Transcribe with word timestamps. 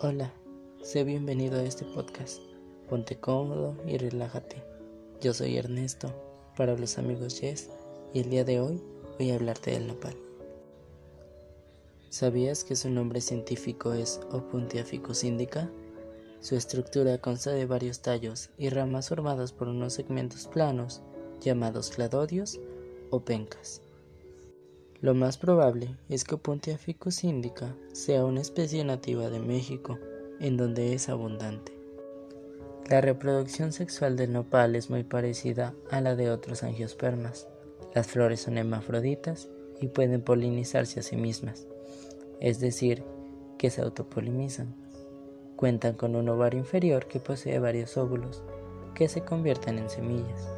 Hola, 0.00 0.32
sé 0.80 1.02
bienvenido 1.02 1.58
a 1.58 1.64
este 1.64 1.84
podcast. 1.84 2.40
Ponte 2.88 3.18
cómodo 3.18 3.74
y 3.84 3.98
relájate. 3.98 4.62
Yo 5.20 5.34
soy 5.34 5.56
Ernesto, 5.56 6.14
para 6.56 6.76
los 6.76 6.98
amigos 6.98 7.40
Yes, 7.40 7.68
y 8.14 8.20
el 8.20 8.30
día 8.30 8.44
de 8.44 8.60
hoy 8.60 8.80
voy 9.18 9.32
a 9.32 9.34
hablarte 9.34 9.72
del 9.72 9.88
nopal. 9.88 10.16
¿Sabías 12.10 12.62
que 12.62 12.76
su 12.76 12.90
nombre 12.90 13.20
científico 13.20 13.92
es 13.92 14.20
Opuntia 14.30 14.84
ficus 14.84 15.24
indica? 15.24 15.68
Su 16.42 16.54
estructura 16.54 17.18
consta 17.18 17.50
de 17.50 17.66
varios 17.66 17.98
tallos 17.98 18.50
y 18.56 18.68
ramas 18.68 19.08
formadas 19.08 19.50
por 19.50 19.66
unos 19.66 19.94
segmentos 19.94 20.46
planos 20.46 21.02
llamados 21.40 21.90
cladodios 21.90 22.60
o 23.10 23.18
pencas. 23.18 23.82
Lo 25.00 25.14
más 25.14 25.38
probable 25.38 25.96
es 26.08 26.24
que 26.24 26.34
Opuntia 26.34 26.76
ficus 26.76 27.22
indica 27.22 27.76
sea 27.92 28.24
una 28.24 28.40
especie 28.40 28.84
nativa 28.84 29.30
de 29.30 29.38
México, 29.38 29.96
en 30.40 30.56
donde 30.56 30.92
es 30.92 31.08
abundante. 31.08 31.72
La 32.90 33.00
reproducción 33.00 33.72
sexual 33.72 34.16
del 34.16 34.32
nopal 34.32 34.74
es 34.74 34.90
muy 34.90 35.04
parecida 35.04 35.72
a 35.92 36.00
la 36.00 36.16
de 36.16 36.30
otros 36.30 36.64
angiospermas. 36.64 37.46
Las 37.94 38.08
flores 38.08 38.40
son 38.40 38.58
hermafroditas 38.58 39.48
y 39.80 39.86
pueden 39.86 40.20
polinizarse 40.20 40.98
a 40.98 41.02
sí 41.04 41.16
mismas, 41.16 41.68
es 42.40 42.58
decir, 42.58 43.04
que 43.56 43.70
se 43.70 43.82
autopolinizan. 43.82 44.74
Cuentan 45.54 45.94
con 45.94 46.16
un 46.16 46.28
ovario 46.28 46.58
inferior 46.58 47.06
que 47.06 47.20
posee 47.20 47.60
varios 47.60 47.96
óvulos 47.96 48.42
que 48.96 49.08
se 49.08 49.20
convierten 49.20 49.78
en 49.78 49.90
semillas. 49.90 50.48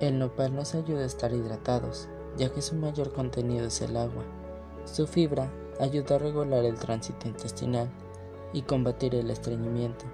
El 0.00 0.18
nopal 0.18 0.54
nos 0.56 0.74
ayuda 0.74 1.02
a 1.02 1.06
estar 1.06 1.32
hidratados, 1.32 2.08
ya 2.40 2.48
que 2.50 2.62
su 2.62 2.74
mayor 2.74 3.12
contenido 3.12 3.66
es 3.66 3.82
el 3.82 3.98
agua. 3.98 4.24
Su 4.86 5.06
fibra 5.06 5.52
ayuda 5.78 6.16
a 6.16 6.18
regular 6.18 6.64
el 6.64 6.78
tránsito 6.78 7.28
intestinal 7.28 7.90
y 8.54 8.62
combatir 8.62 9.14
el 9.14 9.30
estreñimiento. 9.30 10.06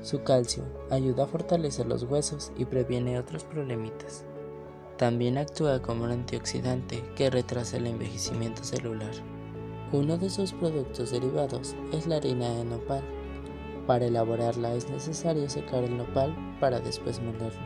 Su 0.00 0.22
calcio 0.22 0.64
ayuda 0.90 1.24
a 1.24 1.26
fortalecer 1.26 1.86
los 1.86 2.04
huesos 2.04 2.50
y 2.56 2.64
previene 2.64 3.18
otros 3.18 3.44
problemitas. 3.44 4.24
También 4.96 5.36
actúa 5.36 5.82
como 5.82 6.04
un 6.04 6.12
antioxidante 6.12 7.04
que 7.14 7.28
retrasa 7.28 7.76
el 7.76 7.88
envejecimiento 7.88 8.64
celular. 8.64 9.12
Uno 9.92 10.16
de 10.16 10.30
sus 10.30 10.54
productos 10.54 11.10
derivados 11.10 11.76
es 11.92 12.06
la 12.06 12.16
harina 12.16 12.48
de 12.54 12.64
nopal. 12.64 13.02
Para 13.86 14.06
elaborarla 14.06 14.74
es 14.74 14.88
necesario 14.88 15.50
secar 15.50 15.84
el 15.84 15.98
nopal 15.98 16.34
para 16.58 16.80
después 16.80 17.20
molerlo. 17.20 17.60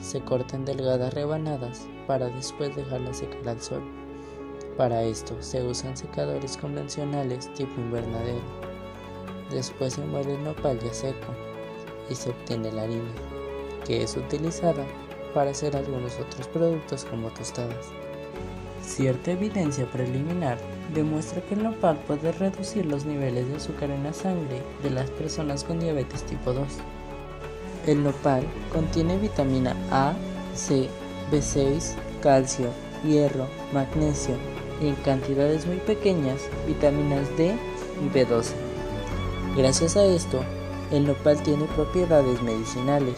Se 0.00 0.20
corta 0.20 0.56
en 0.56 0.64
delgadas 0.64 1.14
rebanadas 1.14 1.86
para 2.06 2.28
después 2.28 2.74
dejarla 2.76 3.12
secar 3.12 3.48
al 3.48 3.60
sol. 3.60 3.82
Para 4.76 5.02
esto 5.02 5.34
se 5.40 5.62
usan 5.62 5.96
secadores 5.96 6.56
convencionales 6.56 7.52
tipo 7.54 7.80
invernadero. 7.80 8.42
Después 9.50 9.94
se 9.94 10.04
muele 10.04 10.34
el 10.34 10.44
nopal 10.44 10.78
ya 10.80 10.92
seco 10.92 11.32
y 12.10 12.14
se 12.14 12.30
obtiene 12.30 12.70
la 12.72 12.82
harina, 12.82 13.10
que 13.86 14.02
es 14.02 14.16
utilizada 14.16 14.84
para 15.34 15.50
hacer 15.50 15.76
algunos 15.76 16.18
otros 16.18 16.46
productos 16.48 17.04
como 17.04 17.28
tostadas. 17.30 17.86
Cierta 18.82 19.32
evidencia 19.32 19.90
preliminar 19.90 20.58
demuestra 20.94 21.42
que 21.42 21.54
el 21.54 21.64
nopal 21.64 21.98
puede 22.06 22.32
reducir 22.32 22.86
los 22.86 23.04
niveles 23.04 23.48
de 23.48 23.56
azúcar 23.56 23.90
en 23.90 24.04
la 24.04 24.12
sangre 24.12 24.62
de 24.82 24.90
las 24.90 25.10
personas 25.10 25.64
con 25.64 25.80
diabetes 25.80 26.22
tipo 26.22 26.52
2. 26.52 26.66
El 27.86 28.02
nopal 28.02 28.44
contiene 28.72 29.16
vitamina 29.16 29.76
A, 29.92 30.14
C, 30.54 30.88
B6, 31.30 31.94
calcio, 32.20 32.70
hierro, 33.04 33.46
magnesio 33.72 34.34
y 34.80 34.88
en 34.88 34.96
cantidades 34.96 35.66
muy 35.66 35.76
pequeñas 35.76 36.48
vitaminas 36.66 37.28
D 37.36 37.54
y 38.02 38.08
B12. 38.08 38.52
Gracias 39.56 39.96
a 39.96 40.04
esto, 40.04 40.40
el 40.90 41.06
nopal 41.06 41.40
tiene 41.42 41.64
propiedades 41.76 42.42
medicinales. 42.42 43.16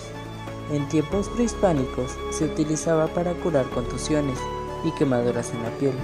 En 0.70 0.86
tiempos 0.88 1.30
prehispánicos 1.30 2.12
se 2.30 2.44
utilizaba 2.44 3.06
para 3.06 3.32
curar 3.32 3.64
contusiones 3.70 4.38
y 4.84 4.90
quemaduras 4.92 5.52
en 5.54 5.62
la 5.62 5.70
piel. 5.78 5.94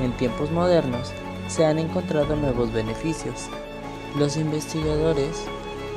En 0.00 0.16
tiempos 0.16 0.50
modernos 0.50 1.12
se 1.48 1.66
han 1.66 1.78
encontrado 1.78 2.34
nuevos 2.34 2.72
beneficios. 2.72 3.48
Los 4.18 4.38
investigadores 4.38 5.44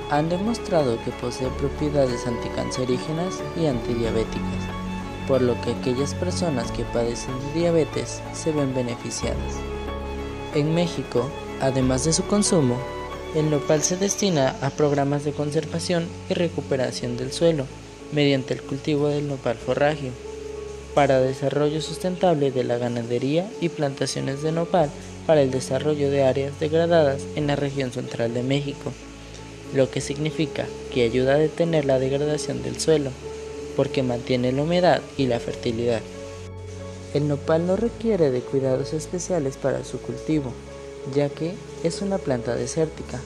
han 0.10 0.30
demostrado 0.30 0.98
que 1.04 1.12
posee 1.12 1.50
propiedades 1.60 2.28
anticancerígenas 2.28 3.42
y 3.60 3.66
antidiabéticas 3.66 4.84
por 5.28 5.42
lo 5.42 5.60
que 5.62 5.72
aquellas 5.72 6.14
personas 6.16 6.72
que 6.72 6.84
padecen 6.84 7.34
de 7.40 7.60
diabetes 7.60 8.22
se 8.34 8.52
ven 8.52 8.74
beneficiadas. 8.74 9.56
En 10.54 10.74
México, 10.74 11.30
además 11.62 12.06
de 12.06 12.14
su 12.14 12.26
consumo, 12.26 12.78
el 13.36 13.50
nopal 13.50 13.82
se 13.82 13.98
destina 13.98 14.56
a 14.62 14.70
programas 14.70 15.24
de 15.24 15.32
conservación 15.32 16.08
y 16.30 16.34
recuperación 16.34 17.18
del 17.18 17.32
suelo 17.32 17.66
mediante 18.12 18.54
el 18.54 18.62
cultivo 18.62 19.08
del 19.08 19.28
nopal 19.28 19.58
forragio, 19.58 20.12
para 20.94 21.20
desarrollo 21.20 21.82
sustentable 21.82 22.52
de 22.52 22.64
la 22.64 22.78
ganadería 22.78 23.50
y 23.60 23.70
plantaciones 23.70 24.44
de 24.44 24.52
nopal 24.52 24.92
para 25.26 25.42
el 25.42 25.50
desarrollo 25.50 26.12
de 26.12 26.24
áreas 26.24 26.60
degradadas 26.60 27.24
en 27.36 27.48
la 27.48 27.56
región 27.56 27.92
central 27.92 28.36
de 28.36 28.44
México, 28.44 28.92
lo 29.74 29.90
que 29.90 30.02
significa 30.02 30.66
que 30.94 31.04
ayuda 31.04 31.36
a 31.36 31.40
detener 31.40 31.86
la 31.86 32.00
degradación 32.00 32.62
del 32.62 32.80
suelo 32.80 33.12
porque 33.76 34.04
mantiene 34.04 34.52
la 34.52 34.64
humedad 34.64 35.02
y 35.18 35.28
la 35.28 35.40
fertilidad. 35.40 36.02
El 37.14 37.28
nopal 37.28 37.68
no 37.68 37.76
requiere 37.76 38.32
de 38.32 38.42
cuidados 38.42 38.94
especiales 38.94 39.58
para 39.58 39.84
su 39.84 40.00
cultivo, 40.00 40.52
ya 41.14 41.30
que 41.30 41.54
es 41.84 42.02
una 42.02 42.18
planta 42.18 42.56
desértica, 42.56 43.20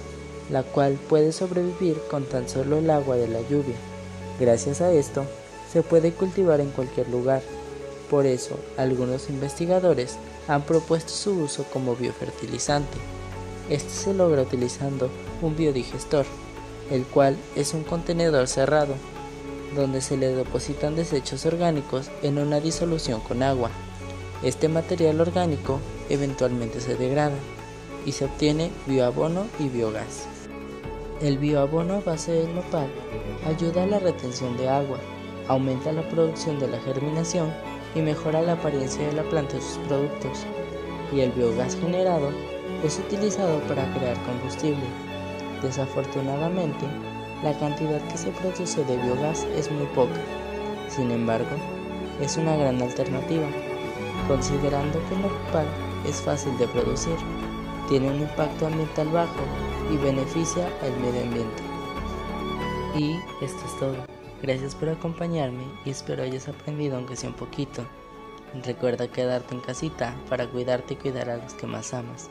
la 0.52 0.63
cual 0.63 0.97
puede 1.09 1.31
sobrevivir 1.31 1.97
con 2.09 2.25
tan 2.25 2.50
solo 2.50 2.79
el 2.79 2.90
agua 2.90 3.16
de 3.18 3.28
la 3.28 3.41
lluvia. 3.41 3.75
Gracias 4.40 4.81
a 4.81 4.91
esto, 4.91 5.25
se 5.72 5.84
puede 5.84 6.12
cultivar 6.12 6.59
en 6.59 6.72
cualquier 6.72 7.09
lugar. 7.09 7.41
Por 8.09 8.25
eso, 8.25 8.58
algunos 8.78 9.29
investigadores 9.29 10.18
han 10.47 10.64
propuesto 10.64 11.09
su 11.09 11.31
uso 11.31 11.66
como 11.72 11.96
biofertilizante. 11.96 12.97
Este 13.69 13.89
se 13.89 14.13
logra 14.13 14.44
utilizando 14.44 15.09
un 15.41 15.55
biodigestor, 15.55 16.25
el 16.89 17.03
cual 17.03 17.38
es 17.55 17.73
un 17.73 17.83
contenedor 17.83 18.47
cerrado 18.47 18.95
donde 19.75 20.01
se 20.01 20.16
le 20.16 20.29
depositan 20.29 20.95
desechos 20.95 21.45
orgánicos 21.45 22.09
en 22.23 22.38
una 22.38 22.61
disolución 22.61 23.19
con 23.19 23.44
agua. 23.44 23.69
Este 24.41 24.69
material 24.69 25.19
orgánico 25.19 25.79
eventualmente 26.09 26.79
se 26.79 26.95
degrada 26.95 27.35
y 28.05 28.13
se 28.13 28.25
obtiene 28.25 28.72
bioabono 28.85 29.47
y 29.59 29.67
biogás. 29.67 30.28
El 31.22 31.38
bioabono 31.38 31.95
a 31.95 31.99
base 31.99 32.31
del 32.31 32.55
nopal 32.55 32.88
ayuda 33.45 33.84
a 33.84 33.88
la 33.88 33.99
retención 33.99 34.55
de 34.55 34.69
agua, 34.69 34.99
aumenta 35.47 35.91
la 35.91 36.07
producción 36.07 36.59
de 36.59 36.67
la 36.67 36.79
germinación 36.79 37.51
y 37.95 38.01
mejora 38.01 38.41
la 38.41 38.53
apariencia 38.53 39.05
de 39.07 39.13
la 39.13 39.23
planta 39.23 39.57
y 39.57 39.61
sus 39.61 39.78
productos. 39.88 40.45
Y 41.11 41.22
el 41.22 41.31
biogás 41.31 41.75
generado 41.75 42.29
es 42.84 43.00
utilizado 43.00 43.60
para 43.62 43.92
crear 43.94 44.18
combustible. 44.24 44.86
Desafortunadamente, 45.62 46.86
la 47.44 47.58
cantidad 47.58 48.02
que 48.08 48.18
se 48.18 48.32
produce 48.32 48.84
de 48.86 48.98
biogás 48.98 49.44
es 49.56 49.72
muy 49.72 49.86
poca. 49.88 50.20
Sin 50.90 51.12
embargo, 51.12 51.56
es 52.22 52.38
una 52.38 52.56
gran 52.56 52.82
alternativa, 52.82 53.48
considerando 54.28 55.00
que 55.08 55.16
el 55.16 55.22
nopal 55.22 55.68
es 56.08 56.22
fácil 56.22 56.58
de 56.58 56.68
producir, 56.68 57.18
tiene 57.90 58.10
un 58.10 58.22
impacto 58.22 58.68
ambiental 58.68 59.08
bajo 59.09 59.42
y 59.92 59.98
beneficia 59.98 60.68
al 60.82 60.92
medio 61.00 61.24
ambiente. 61.24 61.64
Y 62.96 63.16
esto 63.44 63.66
es 63.66 63.80
todo. 63.80 63.96
Gracias 64.42 64.76
por 64.76 64.90
acompañarme 64.90 65.64
y 65.86 65.90
espero 65.90 66.24
hayas 66.24 66.48
aprendido 66.48 66.98
aunque 66.98 67.16
sea 67.16 67.30
un 67.30 67.36
poquito. 67.36 67.84
Recuerda 68.64 69.08
quedarte 69.08 69.56
en 69.56 69.62
casita 69.62 70.16
para 70.30 70.48
cuidarte 70.48 70.94
y 70.94 70.98
cuidar 70.98 71.30
a 71.30 71.38
los 71.38 71.54
que 71.54 71.68
más 71.68 71.94
amas. 71.94 72.30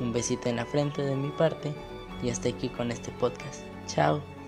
Un 0.00 0.12
besito 0.12 0.48
en 0.48 0.56
la 0.56 0.66
frente 0.66 1.02
de 1.02 1.16
mi 1.16 1.30
parte 1.30 1.74
y 2.22 2.30
hasta 2.30 2.48
aquí 2.48 2.68
con 2.68 2.90
este 2.90 3.10
podcast. 3.12 3.62
Chao. 3.86 4.41